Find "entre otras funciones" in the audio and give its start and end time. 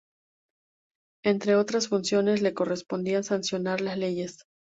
1.23-2.41